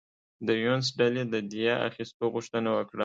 د 0.47 0.49
یونس 0.63 0.87
ډلې 0.99 1.23
د 1.33 1.35
دیه 1.51 1.73
اخیستو 1.87 2.25
غوښتنه 2.33 2.69
وکړه. 2.77 2.99